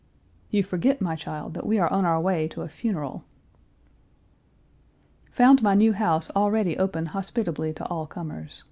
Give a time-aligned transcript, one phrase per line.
[0.49, 3.23] "You forget, my child, that we are on our way to a funeral."
[5.33, 8.59] Found my new house already open hospitably to all comers.